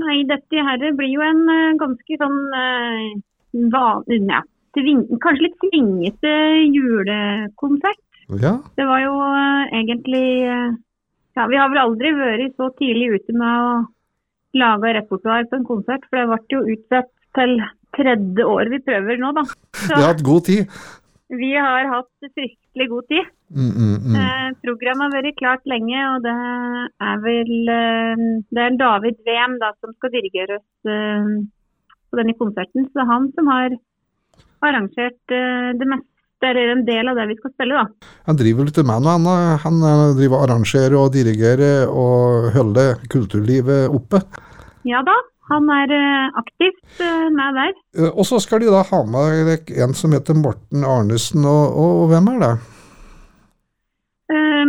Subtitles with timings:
[0.00, 3.08] Nei, dette her blir jo en eh, ganske sånn uh,
[3.74, 4.40] vanlig, ja,
[4.76, 6.34] sving, kanskje litt svingete
[6.70, 8.02] julekonsert.
[8.40, 8.54] Ja.
[8.78, 10.26] Det var jo uh, egentlig
[11.38, 13.74] Ja, vi har vel aldri vært så tidlig ute med å
[14.60, 17.60] lage repertoar på en konsert, for det ble jo utsatt til
[17.96, 19.44] tredje år vi prøver nå, da.
[19.74, 20.80] Så Vi har hatt god tid.
[21.30, 23.30] Vi har hatt fryktelig god tid.
[23.54, 24.16] Mm, mm, mm.
[24.18, 26.34] Eh, programmet har vært klart lenge, og det
[27.06, 31.32] er vel eh, Det er David Wem da, som skal dirigere oss eh,
[32.10, 32.88] på denne konserten.
[32.90, 33.74] Så han som har
[34.66, 36.06] arrangert det meste,
[36.50, 38.10] eller en del av det vi skal spille, da.
[38.28, 39.36] Han driver litt med noe.
[39.64, 44.22] Han eh, driver og arrangerer og dirigerer og holder kulturlivet oppe.
[44.88, 45.14] Ja da,
[45.50, 47.72] han er eh, aktivt eh, med der.
[47.98, 52.08] Eh, Og så skal de da ha med en som heter Morten Arnesen, og, og
[52.12, 52.54] hvem er det?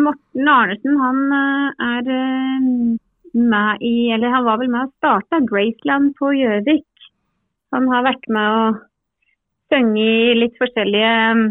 [0.02, 1.20] Morten Arnesen han
[1.85, 2.07] er
[3.38, 6.88] med i, eller han var vel med å starte Graceland på Gjøvik.
[7.76, 8.63] Han har vært med å
[9.71, 11.45] sunget i litt forskjellige mm,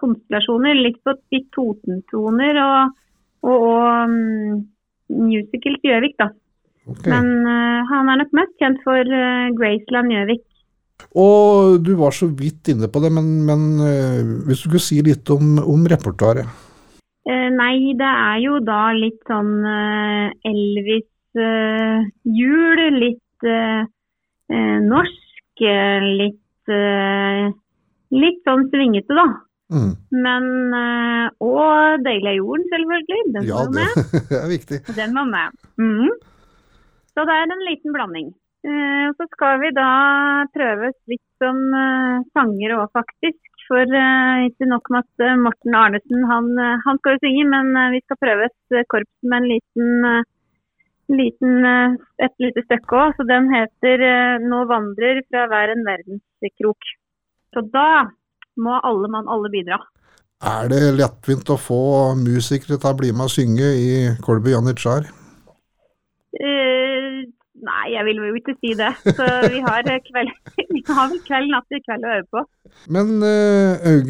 [0.00, 2.94] konstellasjoner, litt på i Totentoner og,
[3.42, 4.62] og, og mm,
[5.26, 6.30] Musical Gjøvik, da.
[6.88, 7.06] Ok.
[7.12, 10.44] Men uh, han er nok mest kjent for uh, Graceland Gjøvik.
[11.18, 14.98] Og du var så vidt inne på det, men, men uh, hvis du kunne si
[15.04, 16.46] litt om, om repertoaret?
[17.28, 19.60] Nei, det er jo da litt sånn
[20.48, 21.36] Elvis-jul,
[22.96, 23.44] litt
[24.88, 25.60] norsk,
[26.06, 26.72] litt,
[28.16, 29.26] litt sånn svingete, da.
[29.76, 29.92] Mm.
[30.24, 30.48] Men
[31.44, 33.20] Og Deilig er jorden, selvfølgelig.
[33.36, 33.92] Den Ja, var med.
[34.32, 34.80] det er viktig.
[34.96, 35.60] Den var med.
[35.76, 36.08] Mhm.
[37.18, 38.28] Så det er en liten blanding.
[38.62, 39.90] Eh, så skal vi da
[40.54, 43.40] prøve litt som eh, sangere òg, faktisk.
[43.66, 47.48] For eh, ikke nok med at eh, Morten Arnesen han, eh, han skal jo synge,
[47.50, 50.22] men vi skal prøve et korps med en liten,
[51.10, 51.68] liten
[52.22, 53.18] et lite stykke òg.
[53.18, 54.06] Så den heter
[54.46, 56.94] 'Nå vandrer fra hver en verdenskrok'.
[57.50, 58.06] Så da
[58.62, 59.82] må alle mann alle bidra.
[60.38, 63.88] Er det lettvint å få musikere til å bli med og synge i
[64.22, 65.10] Kolby Janitsjar?
[66.38, 66.77] Eh,
[67.68, 68.92] nei, jeg vil jo ikke si det.
[69.04, 70.32] Så vi har, eh, kveld,
[70.74, 72.44] vi har vel kveld, natt til kveld å øve på.
[72.94, 74.08] Men eh,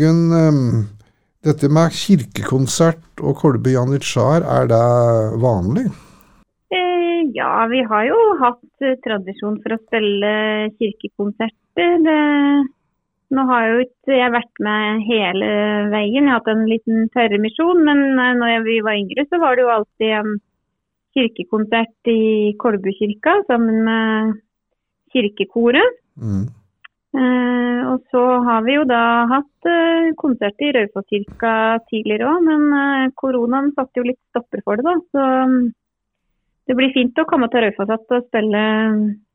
[1.48, 4.86] dette med kirkekonsert og Kolbe Janitsjar, er det
[5.42, 5.86] vanlig?
[6.74, 10.32] Eh, ja, vi har jo hatt tradisjon for å spille
[10.78, 12.02] kirkekonserter.
[12.04, 12.18] Det,
[13.34, 15.48] nå har jo ikke jeg vært med hele
[15.92, 16.26] veien.
[16.26, 17.84] Jeg har hatt en liten tørremisjon.
[17.86, 18.04] men
[18.40, 20.36] når vi var yngre, så var det jo alltid en
[21.16, 24.38] kirkekonsert i Kolbukirka sammen med
[25.12, 25.98] kirkekoret.
[26.20, 26.46] Mm.
[27.18, 31.52] Eh, og så har vi jo da hatt eh, konsert i Raufakirka
[31.88, 34.96] tidligere òg, men eh, koronaen satte jo litt stopper for det, da.
[35.14, 35.62] Så mm,
[36.68, 38.64] det blir fint å komme til Raufoss og spille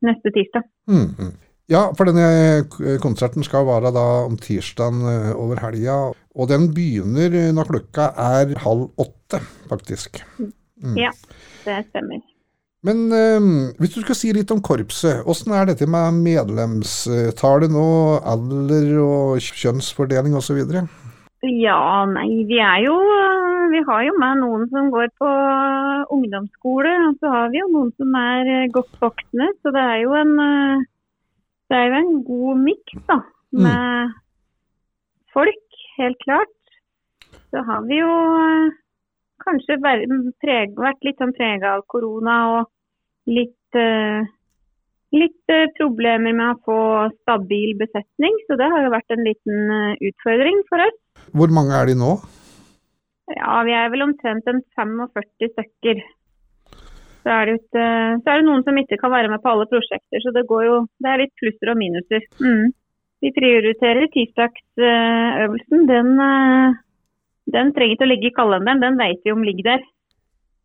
[0.06, 0.68] neste tirsdag.
[0.86, 1.34] Mm, mm.
[1.72, 7.32] Ja, for denne konserten skal være da om tirsdagen eh, over helga, og den begynner
[7.40, 10.22] eh, når klokka er halv åtte, faktisk.
[10.38, 10.52] Mm.
[10.98, 11.10] Ja,
[11.64, 12.22] det stemmer.
[12.84, 13.46] Men eh,
[13.80, 17.86] hvis du skal si litt om korpset, hvordan er dette med medlemstallet nå,
[18.28, 20.60] alder og kjønnsfordeling osv.?
[21.44, 22.94] Ja, nei, vi er jo
[23.72, 25.30] Vi har jo med noen som går på
[26.14, 29.48] ungdomsskole, og så har vi jo noen som er eh, godt voksne.
[29.64, 30.84] Så det er jo en eh,
[31.72, 33.18] Det er jo en god miks, da.
[33.64, 34.14] Med
[35.34, 36.54] folk, helt klart.
[37.50, 38.12] Så har vi jo
[38.44, 38.76] eh,
[39.42, 42.72] kanskje vært, litt sånn prega av korona og
[43.30, 44.32] litt eh,
[45.14, 46.76] Litt eh, problemer med å få
[47.20, 50.96] stabil besetning, så det har jo vært en liten eh, utfordring for oss.
[51.38, 52.16] Hvor mange er de nå?
[53.30, 56.02] Ja, vi er vel omtrent en 45 stykker.
[57.22, 60.18] Så er, det, så er det noen som ikke kan være med på alle prosjekter,
[60.18, 62.26] så det går jo Det er litt plusser og minuser.
[62.42, 62.74] Mm.
[63.22, 65.86] Vi prioriterer tirsdagsøvelsen.
[65.94, 66.10] Den,
[67.52, 69.84] den trenger ikke å ligge i kalenderen, den vet vi om ligger der.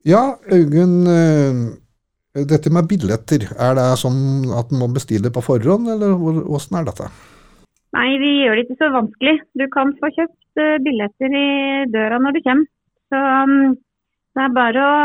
[0.07, 0.21] Ja,
[0.55, 6.15] Augun, eh, dette med billetter, er det sånn at man må bestille på forhånd, eller
[6.47, 7.09] åssen er dette?
[7.97, 9.35] Nei, vi gjør det ikke så vanskelig.
[9.57, 11.49] Du kan få kjøpt eh, billetter i
[11.91, 12.69] døra når du kommer.
[13.09, 13.73] Så mm,
[14.37, 14.97] det er bare å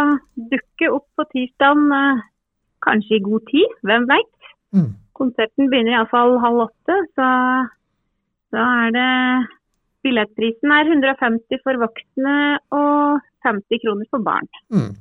[0.52, 2.22] dukke opp på tirsdagen, eh,
[2.84, 4.50] kanskje i god tid, hvem veit.
[4.76, 4.90] Mm.
[5.16, 7.28] Konserten begynner iallfall halv åtte, så
[8.54, 9.10] da er det
[10.04, 12.36] Billettprisen er 150 for voksne
[12.76, 14.48] og 50 kroner for barn.
[14.72, 14.92] Mm.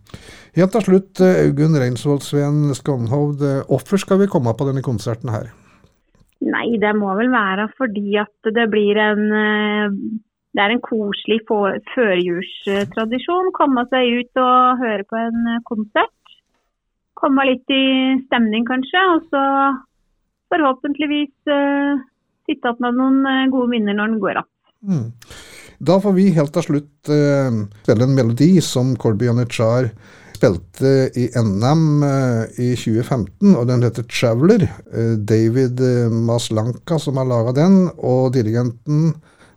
[0.58, 5.32] Helt til slutt, Augunn Reinsvold Sveen Skånhovd, eh, hvorfor skal vi komme på denne konserten
[5.34, 5.52] her?
[6.44, 9.98] Nei, det må vel være fordi at det blir en eh,
[10.54, 13.48] Det er en koselig førjulstradisjon.
[13.58, 16.14] Komme seg ut og høre på en eh, konsert.
[17.18, 19.02] komme litt i stemning, kanskje.
[19.16, 19.44] Og så
[20.52, 22.02] forhåpentligvis uh,
[22.46, 24.53] sitte igjen med noen gode minner når den går igjen.
[24.84, 25.12] Mm.
[25.84, 29.90] Da får vi helt til slutt uh, spille en melodi som Corby Janitsjar
[30.34, 32.04] spilte i NM
[32.60, 34.66] i 2015, og den heter 'Traveler'.
[35.24, 35.80] David
[36.12, 39.14] Maslanka som har laga den, og dirigenten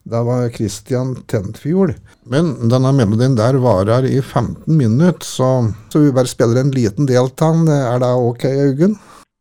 [0.06, 1.96] det var Christian Tentfjord.
[2.30, 5.48] Men denne melodien der varer i 15 minutter, så,
[5.90, 7.66] så vi bare spiller en liten del av den.
[7.74, 8.94] Er det ok, Augunn?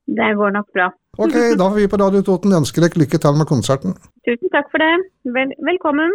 [0.05, 0.91] Det går nok bra.
[1.17, 3.95] Ok, da får vi på Radio Toten ønske deg lykke til med konserten.
[4.27, 4.93] Tusen takk for det.
[5.37, 6.13] Vel velkommen.